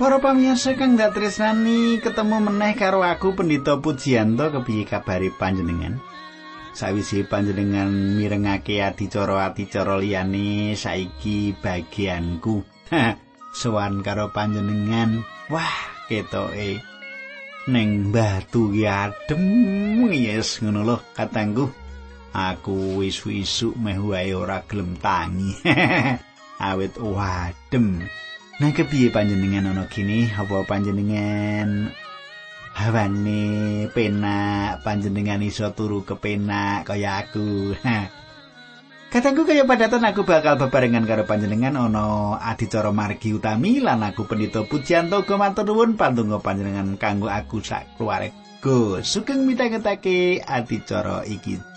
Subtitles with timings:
[0.00, 6.00] Para pamirsa kang dak tresnani ketemu meneh karo aku Pendito Pujianto kepiye kabare panjenengan?
[6.72, 12.64] Sawise panjenengan mirengake adicara-adicara liyane saiki bagianku.
[13.52, 15.20] Sowan karo panjenengan.
[15.52, 15.76] Wah,
[16.08, 16.80] ketoke
[17.68, 21.68] ning batu ki adem yes ngono lho katangku.
[22.32, 25.60] Aku wis-wisuk meh wae ora gelem tangi.
[26.72, 28.08] Awit wadem.
[28.60, 31.96] Nah kepiye panjenengan ana kini apa panjenengan
[32.76, 37.72] hawane penak panjenengan iso turu kepenak kaya aku.
[39.08, 44.68] Katangku kaya padatan aku bakal bebarengan karo panjenengan ana adicara margi utami lan aku pendito
[44.68, 49.00] pujianto go matur nuwun pandonga panjenengan kanggo aku sak keluarga.
[49.00, 51.69] Sugeng mitangetake adicara iki.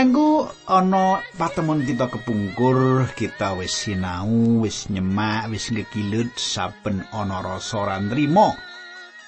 [0.00, 7.84] Katengku ana patemon kita kepungkur, kita wis sinau, wis nyemak, wis ngekilut saben ana rasa
[7.84, 8.00] ora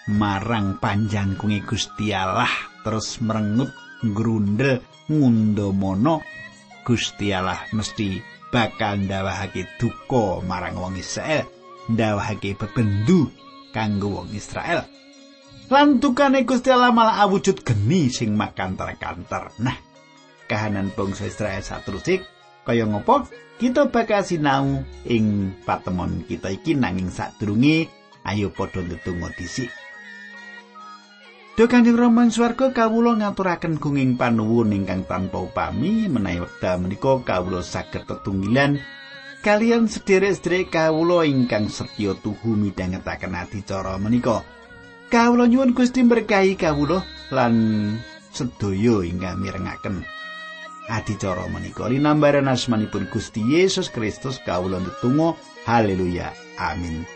[0.08, 2.48] marang panjangkunge Gusti Allah
[2.80, 3.68] terus merengut
[4.16, 4.80] grundel
[5.12, 6.24] ngundamono
[6.88, 11.52] Gusti Allah mesti bakal ndawahake duka marang wong Israel,
[11.92, 13.28] ndawahake bebendu
[13.76, 14.88] kanggo wong Israel.
[15.68, 19.52] Lan tukane Gusti Allah malah awujud geni sing makantar-kantar.
[19.60, 19.91] Nah,
[20.52, 22.28] kahanan bangsa Israel satrusik
[22.68, 23.24] kaya ngopo?
[23.56, 27.88] Kita bakal sinau ing patemon kita iki nanging sadurunge
[28.28, 29.72] ayo padha ndedonga dhisik.
[31.52, 37.60] Do Kanjeng Rama swarga kawula ngaturaken gunging panuwun ingkang tanpa upami menawi wekdal menika kawula
[37.60, 38.80] saged tetunggilan.
[39.44, 44.42] Kalian sederek-sederek kawula ingkang setya tuhu midhangetaken adicara menika.
[45.12, 47.54] Kawula nyuwun Gusti berkahi kawula lan
[48.32, 50.21] sedaya ingkang mirengaken
[50.88, 55.34] adicara menika linambaran asmanipun Gusti Yesus Kristus kawula ndedonga.
[55.66, 56.34] Haleluya.
[56.58, 57.06] Amin.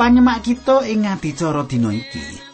[0.00, 2.49] Panyemak kita ing adicara dina iki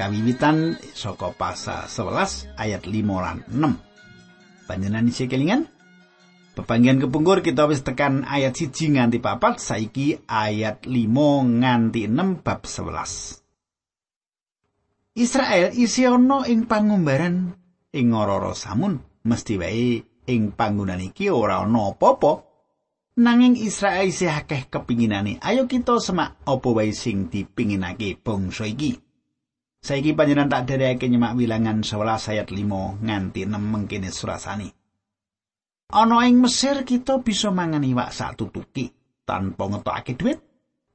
[0.00, 4.64] kawiwitan saka pasal 11 ayat 5 lan 6.
[4.64, 5.68] Panjenengan isih kelingan?
[6.56, 12.64] Pepanggian kepungkur kita wis tekan ayat siji nganti papat saiki ayat 5 nganti 6 bab
[12.64, 15.20] 11.
[15.20, 17.52] Israel isi ana ing pangumbaran
[17.92, 18.96] ing ora samun
[19.28, 20.00] mesti wae
[20.32, 22.32] ing panggonan iki ora ana apa-apa
[23.20, 29.09] nanging Israel isih akeh kepinginane ayo kita semak apa wae sing dipinginake bangsa iki
[29.80, 34.68] Saiki panjenengan tak dereke nyemak wilangan 11 ayat 5 nganti 6 mengkene surasani.
[35.90, 38.92] Ana ing Mesir kita bisa mangan iwak sak tutuki
[39.24, 40.38] tanpa ngetokake dhuwit.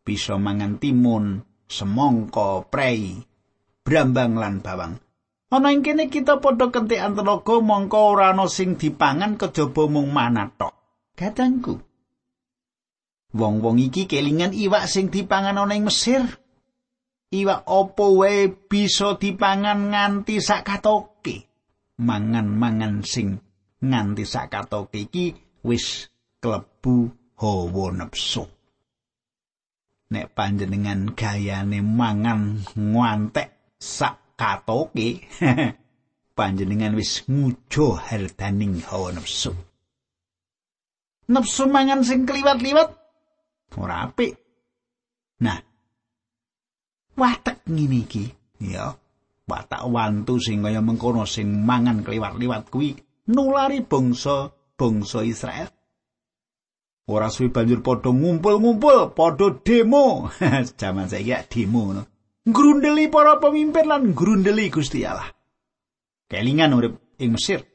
[0.05, 3.17] Bisa mangan timun, semangka, prei,
[3.81, 5.01] brambang lan bawang.
[5.49, 10.61] Ana ing kene kita padha kentekan tenaga mongko ora ana sing dipangan kejaba mung manat
[10.61, 10.73] tok.
[11.17, 11.81] Kadangku.
[13.33, 16.44] Wong-wong iki kelingan iwak sing dipangan ana ing Mesir.
[17.33, 21.45] Iwak apa wae bisa dipangan nganti sakatoke
[21.99, 23.39] mangan-mangan sing
[23.79, 25.31] nganti sakatoke iki
[25.63, 26.11] wis
[26.43, 28.43] klebu hawa nepsu.
[30.05, 35.25] Nek panjenengan gayane mangan ngantek sakatoke
[36.37, 39.51] panjenengan wis ngujo hardaning hawa nepsu.
[41.25, 42.89] Nepsu mangan sing kliwat-liwat
[43.81, 44.37] ora apik.
[45.41, 45.57] Nah
[47.17, 48.25] watek ngene iki.
[48.59, 48.95] Ya
[49.47, 52.95] watak wantu sing kaya mengkono sing mangan kliwat-liwat kuwi
[53.31, 55.69] nulari bangsa bangsa Israel.
[57.05, 60.33] Ora suwi banjur padha ngumpul-ngumpul padha demo.
[60.79, 61.93] Jaman saiki ya demo.
[61.93, 62.03] No
[62.45, 65.33] grundeli para pemimpin lan grundeli Gusti Allah.
[66.29, 67.65] Kelingan urip ing Mesir.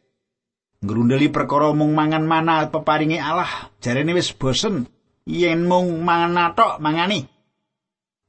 [0.80, 3.70] Grundeli perkara mung mangan mana peparinge Allah.
[3.82, 4.86] Jarene wis bosen
[5.26, 7.26] yen mung mangan tok mangani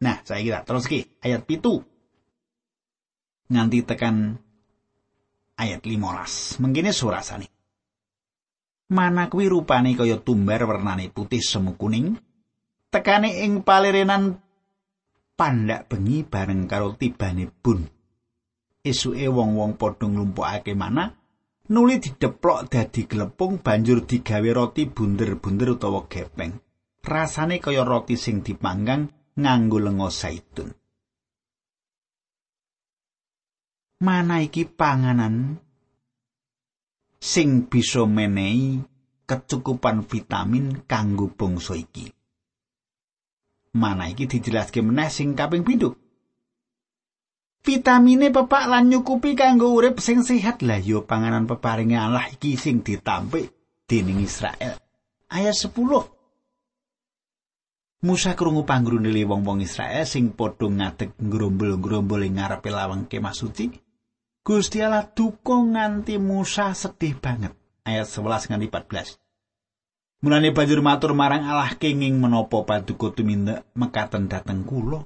[0.01, 1.81] Nah, saya kira terus ki ayat pitu
[3.51, 4.39] nganti tekan
[5.59, 6.61] ayat 15.
[6.61, 7.47] Mengkene surasane.
[8.91, 12.19] Mana kuwi rupane kaya tumbar warnane putih semu kuning,
[12.91, 14.35] tekane ing palerenan
[15.39, 17.87] pandak bengi bareng karo tibane bun.
[18.81, 21.13] esuke wong-wong padha nglumpukake mana
[21.69, 26.57] nuli dideplok dadi glepung banjur digawe roti bunder-bunder utawa gepeng
[27.05, 29.05] rasane kaya roti sing dipanggang
[29.37, 30.69] nganggo lenga zaitun
[34.01, 35.61] mana iki panganan
[37.21, 38.81] sing bisa menehi
[39.29, 42.09] kecukupan vitamin kanggo bangsa iki
[43.77, 45.95] mana iki dijelaske meneh sing kaping pindho
[47.61, 52.81] Vitamine pepak lan nyukupi kanggo urip sing sehat lah yo panganan peparinge Allah iki sing
[52.81, 53.53] ditampik
[53.85, 54.81] dening Israel.
[55.29, 55.69] Ayat 10.
[58.01, 63.69] Musa krungu panggrune wong-wong Israel sing padha ngadeg grombol-grombol ing ngarepe lawang kemah suci.
[64.41, 67.53] Gusti Allah duka nganti Musa sedih banget.
[67.85, 70.25] Ayat 11 nganti 14.
[70.25, 75.05] Mulane banjur matur marang Allah kenging menapa paduka tumindak mekaten dateng kula.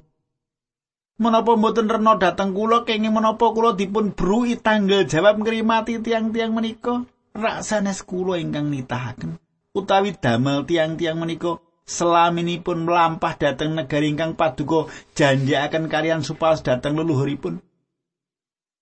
[1.19, 7.03] Menapa mboten rena dateng kula kenging menapa kula dipun brui tanggal jawab ngrimati tiang-tiang menika
[7.35, 9.35] rak sanes kula ingkang nitahaken
[9.75, 17.61] utawi damel tiang-tiang menika selaminipun melampah dateng negari ingkang paduka janjiaken kalian supados dateng leluhuripun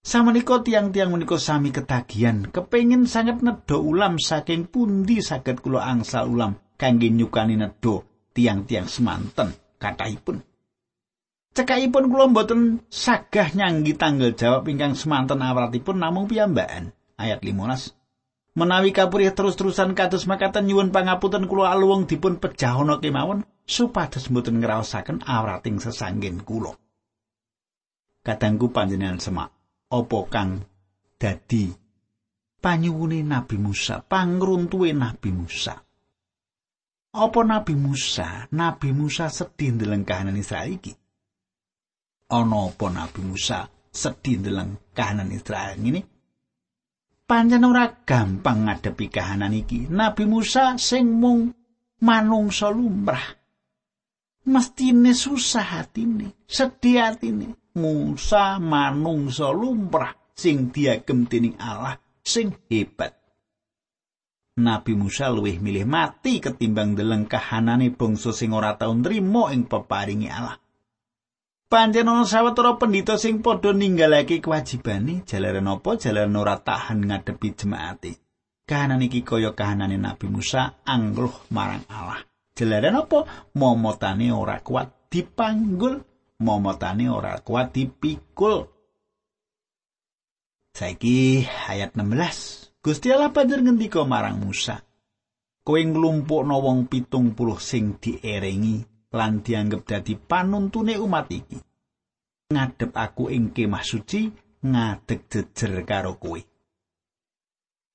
[0.03, 6.59] Samenika tiang-tiang menika sami ketagihan kepengin sangat nedha ulam saking pundi saged kula angsal ulam
[6.75, 8.03] kangge nyukani nedha
[8.35, 10.44] tiang-tiang semanten kathahipun
[11.53, 16.97] Cekakipun kula mboten sagah nyanggi tanggal jawab ingkang semanten awratipun namung piyambakan.
[17.13, 18.02] Ayat 15.
[18.53, 25.25] Menawi kapurih terus-terusan kados makaten nyuwun pangapunten kula aluwung dipun pejahana kemawon supados mboten ngraosaken
[25.25, 26.77] awrating sesanggen kula.
[28.21, 29.50] Kadangku panjenengan semak,
[29.89, 30.61] apa kang
[31.17, 31.73] dadi
[32.61, 35.75] panyuwune Nabi Musa, pangruntuhe Nabi Musa.
[37.13, 40.94] Apa Nabi Musa, Nabi Musa sedih ndeleng kahanan Israel iki?
[42.33, 46.01] ana apa Nabi Musa sedih ndeleng kahanan Israel ngene
[47.33, 49.89] pancen ora gampang ngadepi kahanan iki.
[49.89, 51.50] Nabi Musa sing mung
[52.06, 53.25] manungsa lumrah.
[54.45, 57.57] Mestine susah hatine sedih hatine.
[57.74, 63.18] Musa manungsa lumrah sing diagem dening Allah sing hebat.
[64.53, 70.29] Nabi Musa luwih milih mati ketimbang deleng kahanane bangsa sing ora tau nrimo ing peparingi
[70.29, 70.62] Allah.
[71.73, 78.21] Pancen ana sawetara pendhita sing padha ninggalake kewajibane jalaran apa jalaran ora tahan ngadepi jemaate.
[78.69, 82.21] Kahanan iki kaya kahanane Nabi Musa angluh marang Allah.
[82.53, 85.97] Jalaran apa momotane ora kuat dipanggul,
[86.45, 88.69] momotane ora kuat dipikul.
[90.77, 91.41] Saiki
[91.73, 92.85] ayat 16.
[92.85, 94.77] Gusti Allah banjur ngendika marang Musa.
[95.65, 101.57] Kowe nglumpukno wong pitung puluh sing dierengi lan dianggep dadi panuntune umat iki.
[102.54, 104.30] Ngadep aku ing kemah suci
[104.65, 106.41] ngadeg jejer karo kowe.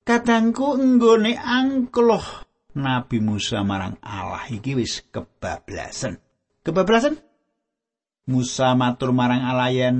[0.06, 2.48] Kadangku enggone angkloh
[2.78, 6.16] Nabi Musa marang Allah iki wis kebablasan.
[6.64, 7.18] Kebablasan?
[8.28, 9.98] Musa matur marang Allah yen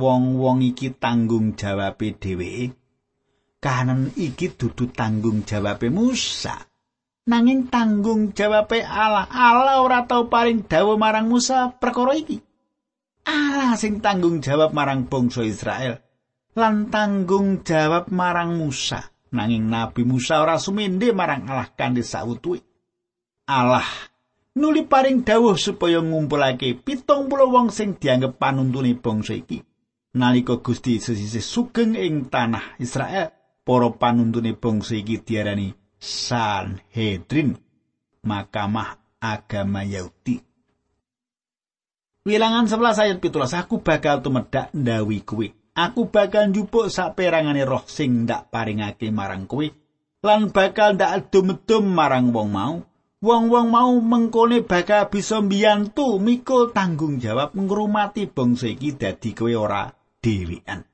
[0.00, 2.72] wong-wong iki tanggung jawabe dheweke.
[3.60, 6.56] Kahanan iki dudu tanggung jawabe Musa.
[7.26, 9.26] Nanging tanggung jawabe Allah.
[9.28, 12.38] Allah ora tau paring dawuh marang Musa perkara iki.
[13.26, 15.98] Allah sing tanggung jawab marang bangsa Israel
[16.54, 19.02] lan tanggung jawab marang Musa.
[19.34, 22.62] Nanging Nabi Musa ora sumende marang Allah kanthi sawutuhe.
[23.50, 23.84] Allah
[24.56, 29.60] nuli paring dawuh supaya ngumpulake pitung puluh wong sing dianggep panuntune bangsa iki.
[30.16, 37.58] Nalika Gusti sesisih sugeng ing tanah Israel, para panuntune bangsa iki diarani Sanhedrin,
[38.22, 40.38] Mahkamah Agama Yahudi.
[42.22, 45.50] Wilangan 11 ayat 17 aku bakal tumedak ndawi kuwi.
[45.74, 49.74] Aku bakal njupuk saperangane roh sing ndak paringake marang kuwi
[50.24, 52.74] lan bakal ndak adum-adum marang wong mau.
[53.16, 59.88] Wong-wong mau mengkone bakal bisa mbiyantu mikul tanggung jawab ngrumati bangsa iki dadi kowe ora
[60.22, 60.84] dhewean.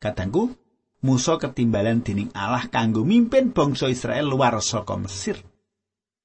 [0.00, 0.48] Katangku,
[0.98, 5.38] Musa ketimbalan dening Allah kanggo mimpin bangsa Israel luar saka Mesir.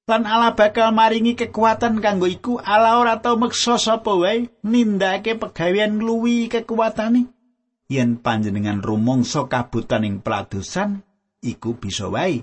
[0.04, 5.96] Lan Allah bakal maringi kekuatan kanggo iku Allah ora tau meksa sapa wae nindakake pegawean
[5.96, 7.30] ngluwi kekuatane.
[7.88, 10.20] Yen panjenengan rumangsa kabutan ing
[11.40, 12.42] iku bisa wae.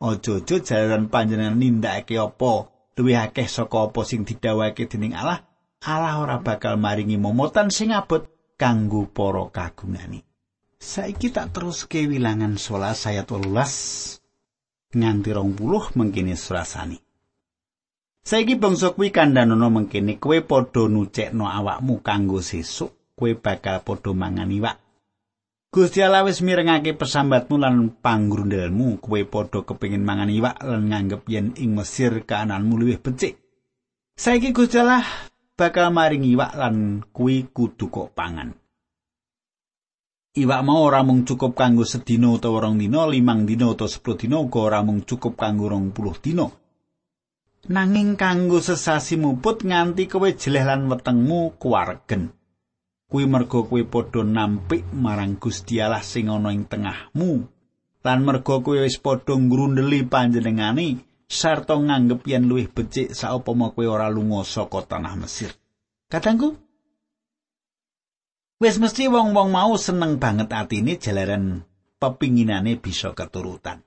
[0.00, 5.48] Aja-aja jalan panjenengan nindakake apa luwih akeh saka apa sing didhawuhake dening Allah.
[5.80, 8.28] Allah ora bakal maringi momotan sing abot
[8.60, 10.29] kanggo para kagungane.
[10.80, 14.16] Saiki tak terus ke wilangan sola saya tolulas
[14.96, 16.96] nganti rong puluh mengkini surasani.
[18.24, 24.48] Saiki bangsa kuwi kandhanono mengkini kue podo nucekno awakmu kanggo sesuk kue bakal podo mangan
[24.48, 24.80] iwak.
[25.68, 31.54] Gusti Allah wis mirengake pesambatmu lan panggrundelmu, kowe padha kepengin mangan iwak lan nganggep yen
[31.60, 33.36] ing Mesir kaananmu luwih becik.
[34.16, 35.04] Saiki Gusti Allah
[35.54, 38.59] bakal maringi iwak lan kuwi kudu kok pangan.
[40.30, 44.38] Iwak mau ora mung cukup kanggo sedina utawa rong dina, limang dina utawa sepuluh dina
[44.38, 46.46] uga ora mung cukup kanggo rong puluh dina.
[47.66, 52.30] Nanging kanggo sesasi muput nganti kowe jeleh lan wetengmu kuwaregen.
[53.10, 57.42] kuwi merga kowe padha nampik marang Gusti Allah sing ana ing tengahmu
[58.06, 64.06] lan merga kowe wis padha ngrundeli panjenengane sarta nganggep yen luwih becik saupama kowe ora
[64.06, 65.50] lunga saka tanah Mesir.
[66.06, 66.54] Katangku
[68.60, 71.64] Wis mesti wong-wong mau seneng banget atine jalaran
[71.96, 73.80] pepinginane bisa keturutan.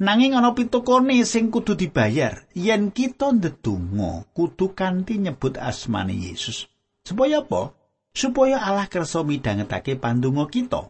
[0.00, 6.64] Nanging ana pitukone sing kudu dibayar yen kita ndedonga kudu kanthi nyebut asmane Yesus.
[7.04, 7.76] Supaya apa?
[8.16, 10.88] Supaya Allah kersa midhangetake pandonga kita.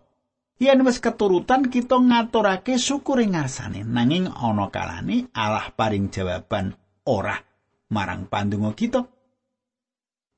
[0.62, 6.78] Yen wis keturutan kita ngaturake syukur ing ngarsane, nanging ana kalane Allah paring jawaban
[7.10, 7.42] ora
[7.90, 9.02] marang pandonga kita.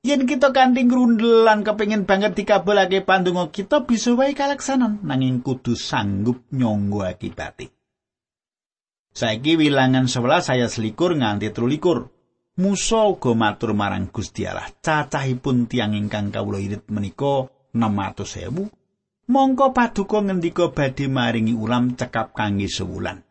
[0.06, 6.46] Yen kita kanthi ngrundelan kepengin banget dikabulake pandonga kita bisa wae kalaksanan, nanging kudu sanggup
[6.54, 7.74] nyonggo akibate.
[9.10, 12.14] Saiki wilangan 11 saya selikur nganti 13.
[12.58, 19.30] Musa uga matur marang Gusti Allah, cacahipun tiang ingkang kawula irit menika 600.000.
[19.30, 23.27] Mongko paduka ngendika badhe maringi ulam cekap kangge sewulan.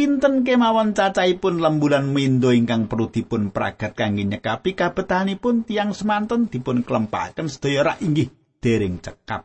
[0.00, 6.80] Pinten kemawon cacahipun lembulan mindo ingkang perlu dipun pragat kangge nyekapi kabetahanipun tiang semanten dipun
[6.88, 8.32] klempaken sedaya rak inggih
[8.64, 9.44] dereng cekap.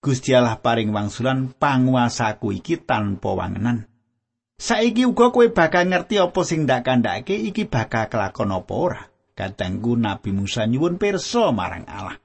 [0.00, 3.84] Gusti Allah paring wangsulan panguasaku iki tanpa wangenan.
[4.56, 9.02] Saiki uga kowe bakal ngerti apa sing ndak kandhake iki bakal kelakon apa ora.
[9.36, 12.16] Kadangku Nabi Musa nyuwun pirsa marang Allah.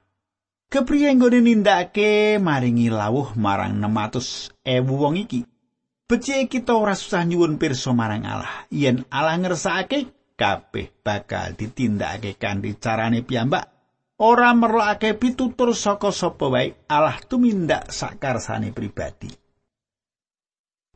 [0.72, 5.49] Kepriye nggone nindakake maringi lawuh marang 600 ewu wong iki?
[6.10, 8.66] Becik kita ora susah nyuwun pirsa marang Allah.
[8.74, 13.70] Yen Allah ngersakake kabeh bakal ditindakake kanthi carane piyambak.
[14.18, 19.30] Ora merlokake pitutur saka sapa wae Allah tumindak sakarsane pribadi.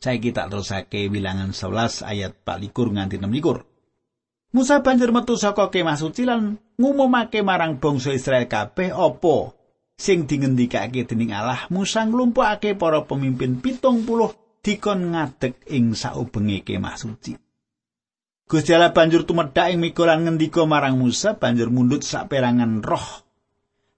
[0.02, 4.50] Saiki tak terusake wilangan 11 ayat 24 nganti 26.
[4.50, 9.54] Musa banjur metu saka kemah suci lan ngumumake marang bangsa Israel kabeh apa
[9.94, 16.96] sing dingendikake dening Allah Musa nglumpukake para pemimpin pitung puluh dikon ngadeg ing saubenge kemah
[16.96, 17.36] suci.
[18.44, 23.24] Gusti Allah banjur tumedhak ing mikolan ngendika marang Musa banjur mundut saperangan roh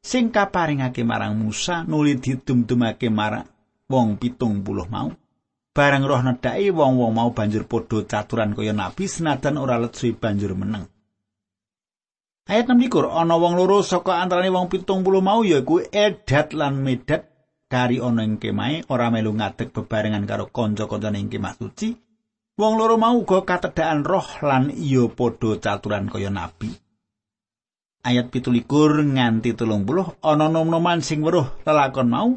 [0.02, 3.46] sing kaparingake marang Musa nuli didum-dumake marang
[3.86, 5.14] wong pitung puluh mau.
[5.76, 10.88] Barang roh nedhaki wong-wong mau banjur padha caturan kaya nabi senajan ora letsi banjur meneng.
[12.46, 16.78] Ayat 6 likur, ana wong loro saka antarane wong pitung puluh mau yaiku Edat lan
[16.78, 17.35] Medat
[17.66, 21.94] kari ana ing kemahe ora melu ngadeg bebarengan karo kanca-kancane ing kemah suci.
[22.56, 26.72] Wong loro mau uga katedhakan roh lan iya padha caturan kaya nabi.
[28.06, 28.64] Ayat 17
[29.12, 32.30] nganti 30 ana nom-noman sing weruh lelakon mau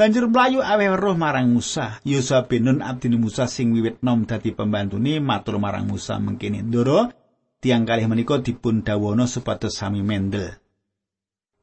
[0.00, 2.00] Banjur mlayu aweh roh marang Musa.
[2.08, 7.12] Yosua bin Nun abdine Musa sing wiwit nom dadi pembantune matur marang Musa mengkene, "Ndoro,
[7.60, 10.56] tiang kalih menika dipun dawono supados sami mendel."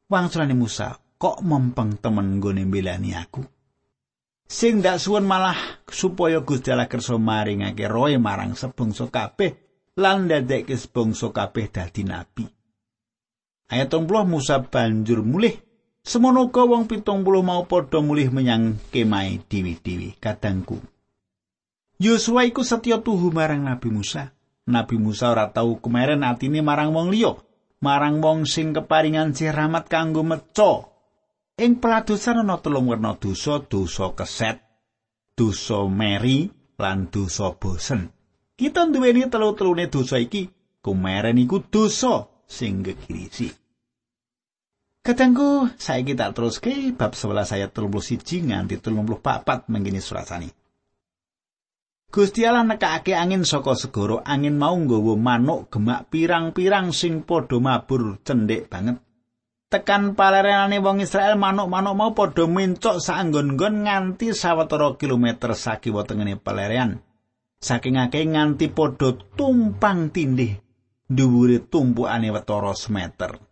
[0.06, 3.42] Wangsulane Musa, "Kok mempeng temen nggone mbelani aku?"
[4.48, 9.52] Sing ndak suwun malah supaya Gusti Allah kersa maringake roe marang sebangsa kabeh
[10.00, 12.48] lan ndadekke sebangsa kabeh dadi nabi.
[13.68, 15.68] Ayat 30 Musa banjur mulih
[16.08, 20.80] Semono wong pitung puluh mau padha mulih menyang kemai diwi-diwi kadangku.
[22.00, 24.32] Yosua iku setya tuhu marang Nabi Musa.
[24.64, 27.36] Nabi Musa ora tau kemeren atine marang wong liya,
[27.84, 30.87] marang wong sing keparingan sih rahmat kanggo meca.
[31.58, 34.62] Ing peladosan ana telung werna dosa, dosa keset,
[35.34, 36.46] dosa meri,
[36.78, 38.14] lan dosa bosen.
[38.54, 40.46] Kita duweni telu-telune dosa iki,
[40.78, 43.50] kumeren iku dosa sing gegirisi.
[45.02, 48.22] Katangku, saiki tak teruske bab 11 ayat 31
[48.54, 50.50] nganti 34 mengkini surasani.
[52.08, 58.22] Gusti Allah nekake angin saka segara, angin mau nggawa manuk gemak pirang-pirang sing padha mabur
[58.22, 59.02] cendhek banget.
[59.68, 67.04] Tekan palerenane wong Israel manuk-manuk mau padha mencok saanggon-nggon nganti sawetara kilometer sakiwa tengene palerean.
[67.60, 70.56] Saking akeh nganti padha tumpang tindih
[71.04, 73.48] dhuwure tumpukane wetara semeter.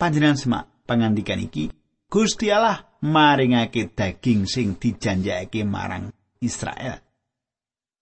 [0.00, 1.68] panjenengan semak pangandikan iki
[2.08, 6.08] Gusti Allah maringake daging sing dijanjake marang
[6.40, 7.09] Israel.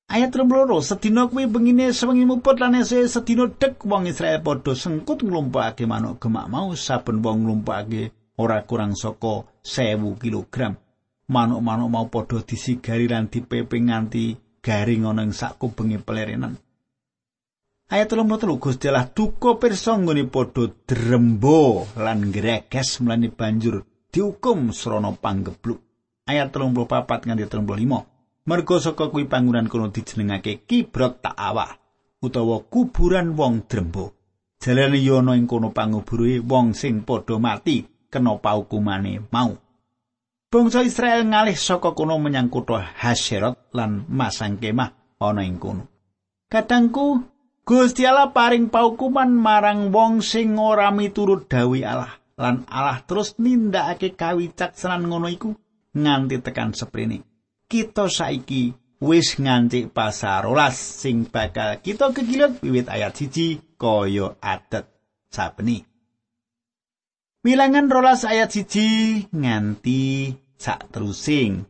[0.08, 5.20] Ayat 32 sedina kuwi bengine sewengi muput lan esuk sedina dek wong Israel padha sengkut
[5.20, 10.80] nglumpukake manuk gemak mau saben wong nglumpukake ora kurang saka 1000 kilogram.
[11.28, 14.32] Manuk-manuk mau padha disigari lan dipeping nganti
[14.64, 16.56] garing ana ing sakubenge pelerenan.
[17.92, 25.12] Ayat 33 Gusti Allah duka pirsa nggone padha drembo lan greges mlane banjur dihukum srana
[25.12, 25.84] panggebluk.
[26.24, 28.17] Ayat 34 nganti 35.
[28.48, 31.68] Mergo saka kuwi panggonan kono dijenengake Kibrot Ta'awa
[32.24, 34.16] utawa kuburan wong drembo.
[34.56, 39.52] Jalane yo ana ing kono pangubure wong sing padha mati kena paukumane mau.
[40.48, 45.84] Bangsa Israel ngalih saka kono menyang kutha Haserot lan masang kemah ana ing kono.
[46.48, 47.20] Kadangku
[47.68, 54.16] Gusti Allah paring paukuman marang wong sing ora miturut dawuh Allah lan Allah terus nindakake
[54.16, 55.52] kawicaksanan ngono iku
[55.92, 57.27] nganti tekan seprene.
[57.68, 58.72] Kita saiki
[59.04, 64.88] wis ngancik pasarolas sing bakal kita kegilut wiwit ayat siji kaya adat
[65.28, 65.84] sabeni.
[67.44, 68.88] Wilangan rolas ayat siji
[69.30, 71.62] nganti sak terusing.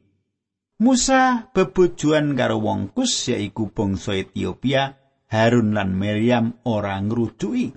[0.78, 4.94] Musa bebojoan karo wong Kus yaiku bangsa Ethiopia,
[5.26, 7.74] Harun lan Miriam ora ngrujuki.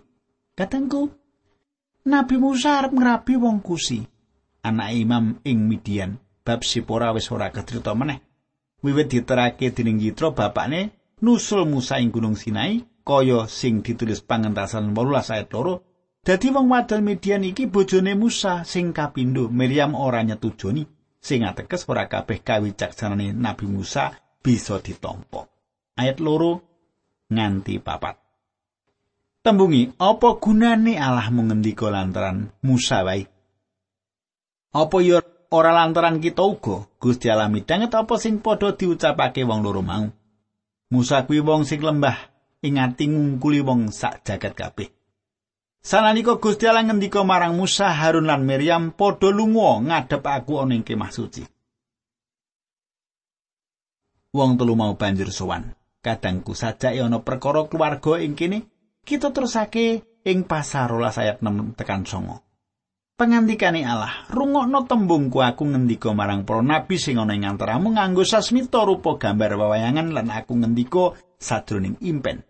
[0.54, 1.10] Katengku,
[2.06, 4.06] Nabi Musa arep ngrabi wong Kusi,
[4.62, 8.20] anak imam ing Midian, bab Sipora wis ora ketrita meneh.
[8.82, 15.34] Wiwit diterake dening Yitro bapakne nusul Musa ing Gunung Sinai kaya sing ditulis pangentasan 18
[15.34, 20.86] ayat 2 Dadi wong wadon Midian iki bojone Musa sing kapindho Miriam ora nyetujoni
[21.18, 25.50] sing ateges ora kabeh kawicaksanane Nabi Musa bisa ditampa.
[25.98, 26.62] Ayat loro
[27.30, 28.22] nganti papat.
[29.42, 33.26] Tembungi, apa gunane Allah mengendika lantaran Musa wae?
[34.78, 39.84] Apa ya ora lantaran kita uga Gusti Allah midanget apa sing padha diucapake wong loro
[39.84, 40.08] mau.
[40.92, 42.16] Musa kuwi wong sing lembah
[42.64, 44.90] ingati ngungkuli wong sak jagat kabeh.
[45.82, 50.86] Sananika Gusti Allah ngendika marang Musa, Harun lan Miriam padha lunga ngadep aku ana ing
[50.86, 51.44] kemah suci.
[54.32, 55.76] Wong telu mau banjur sowan.
[56.02, 58.66] Kadangku sajake ana perkara keluarga ing kene,
[59.04, 62.51] kita terusake ing pasar 12 ayat 6 tekan 9.
[63.22, 68.26] Pangandikane Allah, rungok rungokno tembungku aku ngendiko marang para nabi sing ana ing antaramu nganggo
[68.26, 72.42] sasmita rupa gambar wewayangan lan aku ngendiko sadroning impen.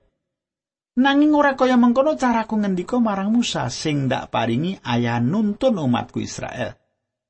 [0.95, 6.79] Nanging ora kaya mengkono caraku ngendika marang Musa sing ndak paringi ayah nuntun umatku Israel.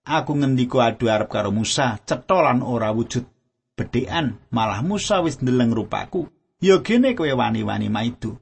[0.06, 3.26] Aku ngendiko adu arep karo Musa, cetolan ora wujud
[3.74, 6.30] Bedean malah Musa wis ndeleng rupaku.
[6.62, 8.38] Ya gene kowe wani-wani maidu.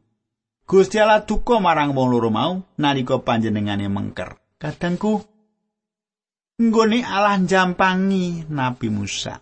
[0.68, 4.49] Gusti Allah duka marang wong loro mau nalika panjenengane mengker.
[4.60, 5.24] Kadangku
[6.60, 9.40] nggone Allah jampangi Nabi Musa.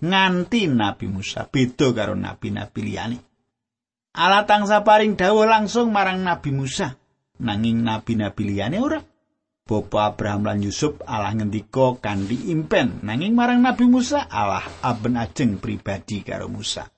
[0.00, 3.18] Nganti Nabi Musa beda karo nabi-nabi liyane.
[4.16, 6.96] Allah tangsa paring dawuh langsung marang Nabi Musa.
[7.44, 9.00] Nanging nabi-nabi liyane ora.
[9.66, 13.04] Bapa Abraham lan Yusuf Allah ngendika kanthi impen.
[13.04, 16.88] Nanging marang Nabi Musa Allah aben ajeng pribadi karo Musa.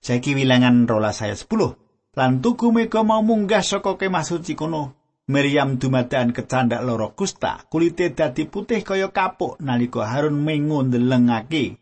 [0.00, 2.16] Saiki wilangan rola saya 10.
[2.16, 5.03] Lan tugu mega mau munggah saka kemah suci kono.
[5.24, 11.80] Miriam dumadakan kecandak loro kusta, kulite dadi putih kaya kapuk nalika Harun mengo ndelengake.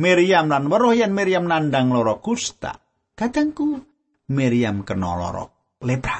[0.00, 2.72] Miriam lan weruh yen Miriam nandang loro kusta.
[3.12, 3.76] Kadangku
[4.32, 5.44] Miriam kena lara
[5.84, 6.16] lepra.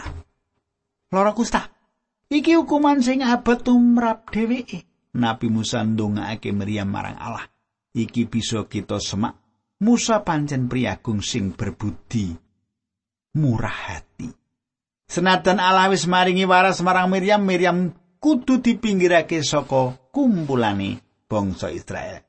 [1.08, 1.72] Lara kusta.
[2.28, 5.08] Iki hukuman sing abot tumrap dheweke.
[5.16, 7.48] Nabi Musa ndongaake Miriam marang Allah.
[7.96, 9.40] Iki bisa kita semak.
[9.80, 12.28] Musa pancen priagung sing berbudi.
[13.40, 14.41] Murah hati.
[15.12, 22.24] Senajan Allah wis maringi waras marang Miriam, Miriam kudu dipinggirake saka kumpulane bangsa Israel.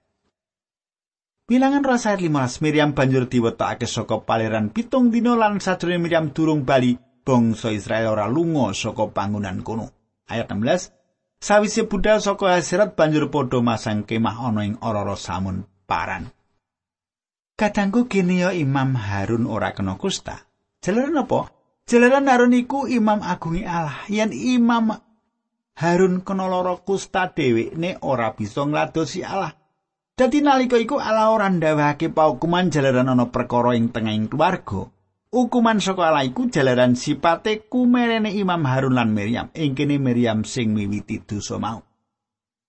[1.48, 6.68] Bilangan roh ayat 15 Miriam banjur diwetokake saka paleran pitung dina lan sajroning Miriam durung
[6.68, 9.88] bali bangsa Israel ora lunga saka panggonan kono.
[10.28, 16.36] Ayat 16 Sawise budal saka Hasirat banjur padha masang kemah ana ing ororo samun paran.
[17.56, 20.52] Kadangku kene ya Imam Harun ora kena kusta.
[20.84, 21.63] Jelaran apa?
[21.84, 24.08] Jelaran Harun iku Imam Agungi Allah.
[24.08, 24.96] Yen Imam
[25.76, 29.52] Harun kena lara kusta dhewekne ora bisa ngladosi Allah.
[30.14, 34.88] Dadi nalika iku ala ora ndawahake paukuman jalaran ana perkara ing tengahing keluarga.
[35.34, 39.50] Hukuman saka Allah iku jalaran sipate kumerene Imam Harun lan Miriam.
[39.58, 41.82] Ing kene Miriam sing miwiti dosa mau.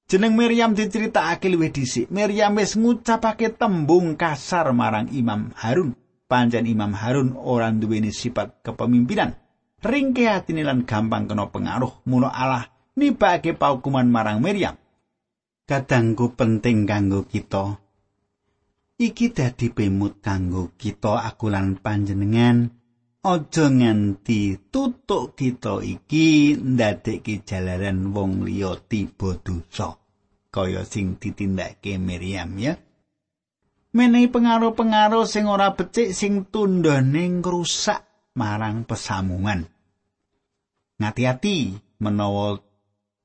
[0.08, 2.10] Jeneng Miriam diceritakake luwih dhisik.
[2.10, 5.94] Miriam wis ngucapake tembung kasar marang Imam Harun.
[6.24, 9.36] Panjen Imam Harun ora duweni sifat kepemimpinan.
[9.84, 12.04] Ringke atine lan gampang kena pengaruh.
[12.08, 14.80] Mula Allah nibake paukuman marang Miriam.
[15.64, 17.80] kadangku penting kanggo kita.
[18.94, 22.70] Iki dadi pemut kanggo kita aku lan panjenengan
[23.24, 29.98] aja nganti tutuk kita iki ndadekke jalaran wong liya tiba dosa
[30.52, 32.76] kaya sing ditindakake Miriam ya
[33.94, 38.02] menehi pengaruh-pengaruh sing ora becik sing tundane ngrusak
[38.34, 39.70] marang pesamungan
[40.98, 42.58] ngati-ati menawa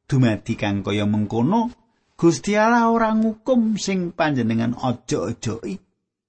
[0.06, 1.74] dumadi kang kaya mengkono
[2.20, 5.80] Gusti Allah ora ngukum sing panjenengan aja-ajai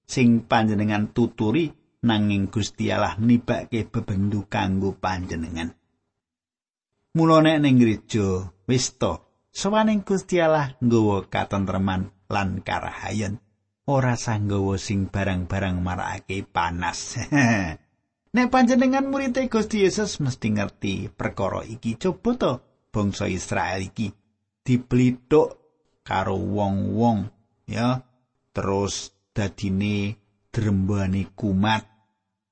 [0.07, 1.67] sing panjenengan tuturi
[2.03, 5.71] nanging Gusti Allah nibake bebendu kanggo panjenengan.
[7.11, 9.19] Mula nek ning gereja wis to,
[9.51, 13.43] sawaning Gusti Allah nggawa katentreman lan karahayan,
[13.91, 17.19] ora sanggawa sing barang-barang marakake panas.
[18.35, 22.51] nek panjenengan murid Gusti Yesus mesti ngerti perkara iki coba to
[22.95, 24.07] bangsa Israel iki.
[24.63, 25.59] Diplithuk
[26.07, 27.27] karo wong-wong
[27.67, 27.99] ya.
[28.55, 30.15] Terus dadine
[30.47, 31.83] drembane kumat.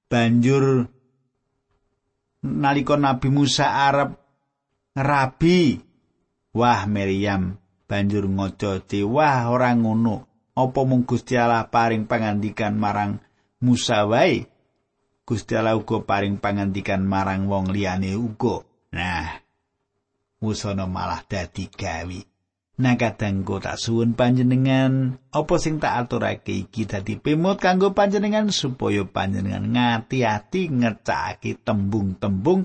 [0.10, 0.84] Banjur
[2.44, 4.16] nalika Nabi Musa arep
[4.96, 5.80] rabi
[6.56, 7.56] wah Maryam
[7.90, 10.29] banjur ngoco wah ora ngono
[10.60, 13.24] apa mung Gusti Allah paring pangandikan marang
[13.64, 14.44] Musa wae?
[15.24, 18.68] Gusti Allah uga paring pangandikan marang wong liyane uga.
[18.92, 19.40] Nah
[20.40, 22.20] Musono malah dadi gawi
[22.80, 29.04] Nah kadangku tak suwun panjenengan apa sing tak aturake iki dadi pemut kanggo panjenengan supaya
[29.04, 32.64] panjenengan ngati-ati ngecake tembung-tembung.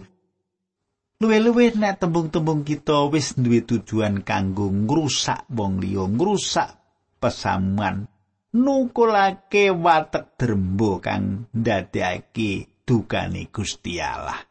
[1.19, 6.84] Luwe-luwe nek tembung-tembung kita wis duwe tujuan kanggo ngrusak wong liya ngrusak
[7.25, 8.05] pesamuan.
[8.53, 14.45] Nukulake watek drembo kang ndadekake dukane Gusti Allah.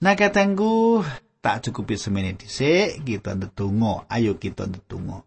[0.00, 1.04] Nah kadangku
[1.44, 4.08] tak cukupi semene dhisik kita ndedonga.
[4.08, 5.20] Ayo kita ndedonga.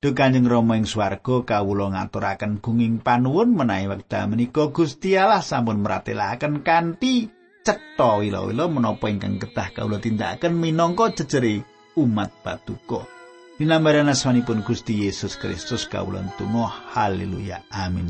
[0.00, 5.84] Duh Kanjeng Rama ing swarga kawula ngaturaken gunging panuwun menawi wekdal menika Gusti Allah sampun
[5.84, 7.28] meratelaken kanthi
[7.60, 11.60] cetha wila-wila menapa ingkang ketah kawula tindakaken minangka jejere
[12.00, 13.19] umat patuko.
[13.60, 16.64] Dinambaran asmanipun Gusti Yesus Kristus kawula tunggu
[16.96, 17.60] haleluya.
[17.68, 18.08] Amin